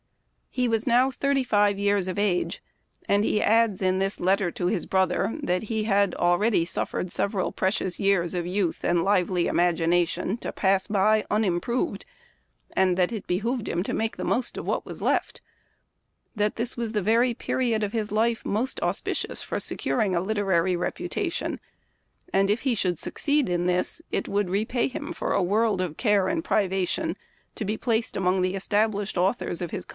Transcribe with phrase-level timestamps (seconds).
[0.53, 2.61] He was now thirty five years of age;
[3.07, 7.53] and he adds in this letter to his brother that he had already suffered several
[7.53, 12.03] precious years of youth and ilively imagination to pass by unimproved,
[12.73, 15.39] and that it behooved him to make the most of what was left;
[16.35, 20.73] that this was the very period of his >life most auspicious for securing a literary
[20.73, 21.59] repu tation,
[22.33, 25.95] and if he should succeed in this it would repay him for a world of
[25.95, 27.15] care and privation
[27.55, 29.89] to be placed among the established authors of his 92 Memoir of Washington Irving.